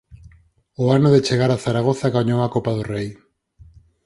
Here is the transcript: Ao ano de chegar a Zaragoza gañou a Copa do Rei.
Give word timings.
Ao 0.77 0.87
ano 0.97 1.09
de 1.15 1.23
chegar 1.27 1.51
a 1.51 1.61
Zaragoza 1.65 2.13
gañou 2.17 2.39
a 2.41 2.51
Copa 2.55 2.71
do 2.77 2.83
Rei. 2.93 3.09